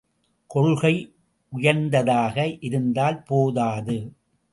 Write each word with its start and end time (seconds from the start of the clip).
கொள்கை 0.47 0.93
உயர்ந்ததாக 1.53 2.47
இருந்தால் 2.59 3.23
போதாது! 3.23 3.97